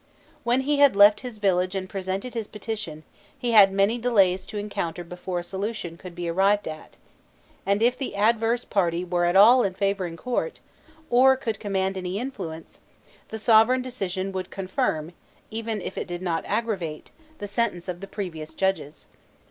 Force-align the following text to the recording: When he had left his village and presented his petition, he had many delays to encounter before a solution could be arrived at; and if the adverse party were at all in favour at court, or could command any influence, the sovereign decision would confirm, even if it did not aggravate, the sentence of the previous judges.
When 0.43 0.61
he 0.61 0.77
had 0.79 0.95
left 0.95 1.19
his 1.19 1.37
village 1.37 1.75
and 1.75 1.87
presented 1.87 2.33
his 2.33 2.47
petition, 2.47 3.03
he 3.37 3.51
had 3.51 3.71
many 3.71 3.99
delays 3.99 4.47
to 4.47 4.57
encounter 4.57 5.03
before 5.03 5.37
a 5.37 5.43
solution 5.43 5.95
could 5.95 6.15
be 6.15 6.27
arrived 6.27 6.67
at; 6.67 6.97
and 7.67 7.83
if 7.83 7.99
the 7.99 8.15
adverse 8.15 8.65
party 8.65 9.05
were 9.05 9.25
at 9.25 9.35
all 9.35 9.61
in 9.61 9.75
favour 9.75 10.07
at 10.07 10.17
court, 10.17 10.59
or 11.11 11.37
could 11.37 11.59
command 11.59 11.97
any 11.97 12.17
influence, 12.17 12.79
the 13.29 13.37
sovereign 13.37 13.83
decision 13.83 14.31
would 14.31 14.49
confirm, 14.49 15.11
even 15.51 15.79
if 15.83 15.99
it 15.99 16.07
did 16.07 16.23
not 16.23 16.45
aggravate, 16.45 17.11
the 17.37 17.45
sentence 17.45 17.87
of 17.87 17.99
the 17.99 18.07
previous 18.07 18.55
judges. 18.55 19.05